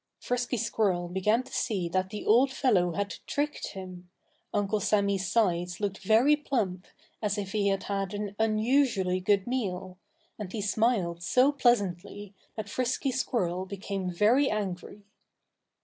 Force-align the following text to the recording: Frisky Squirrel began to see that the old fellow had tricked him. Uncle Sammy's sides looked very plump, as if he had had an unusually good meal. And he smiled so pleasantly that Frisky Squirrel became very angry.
Frisky 0.17 0.57
Squirrel 0.57 1.09
began 1.09 1.43
to 1.43 1.53
see 1.53 1.87
that 1.87 2.09
the 2.09 2.25
old 2.25 2.51
fellow 2.51 2.93
had 2.93 3.17
tricked 3.27 3.73
him. 3.73 4.09
Uncle 4.51 4.79
Sammy's 4.79 5.31
sides 5.31 5.79
looked 5.79 5.99
very 5.99 6.35
plump, 6.35 6.87
as 7.21 7.37
if 7.37 7.51
he 7.51 7.67
had 7.67 7.83
had 7.83 8.15
an 8.15 8.35
unusually 8.39 9.19
good 9.19 9.45
meal. 9.45 9.99
And 10.39 10.51
he 10.51 10.59
smiled 10.63 11.21
so 11.21 11.51
pleasantly 11.51 12.33
that 12.55 12.67
Frisky 12.67 13.11
Squirrel 13.11 13.67
became 13.67 14.09
very 14.09 14.49
angry. 14.49 15.03